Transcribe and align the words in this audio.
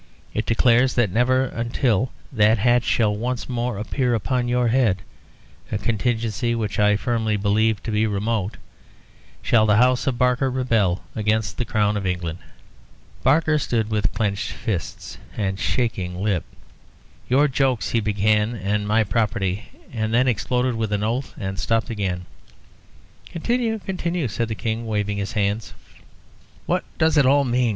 It 0.33 0.47
declares 0.47 0.95
that 0.95 1.11
never 1.11 1.43
until 1.45 2.09
that 2.33 2.57
hat 2.57 2.83
shall 2.83 3.15
once 3.15 3.47
more 3.47 3.77
appear 3.77 4.15
upon 4.15 4.47
your 4.47 4.69
head 4.69 5.03
(a 5.71 5.77
contingency 5.77 6.55
which 6.55 6.79
I 6.79 6.95
firmly 6.95 7.37
believe 7.37 7.83
to 7.83 7.91
be 7.91 8.07
remote) 8.07 8.57
shall 9.43 9.67
the 9.67 9.75
House 9.75 10.07
of 10.07 10.17
Barker 10.17 10.49
rebel 10.49 11.03
against 11.15 11.59
the 11.59 11.65
Crown 11.65 11.97
of 11.97 12.07
England." 12.07 12.39
Barker 13.21 13.59
stood 13.59 13.91
with 13.91 14.11
clenched 14.11 14.53
fist, 14.53 15.19
and 15.37 15.59
shaking 15.59 16.23
lip. 16.23 16.45
"Your 17.29 17.47
jokes," 17.47 17.89
he 17.91 17.99
began, 17.99 18.55
"and 18.55 18.87
my 18.87 19.03
property" 19.03 19.65
and 19.93 20.11
then 20.11 20.27
exploded 20.27 20.73
with 20.73 20.91
an 20.91 21.03
oath, 21.03 21.35
and 21.37 21.59
stopped 21.59 21.91
again. 21.91 22.25
"Continue, 23.27 23.77
continue," 23.77 24.27
said 24.27 24.47
the 24.47 24.55
King, 24.55 24.87
waving 24.87 25.17
his 25.17 25.33
hands. 25.33 25.75
"What 26.65 26.85
does 26.97 27.17
it 27.17 27.25
all 27.27 27.43
mean?" 27.43 27.69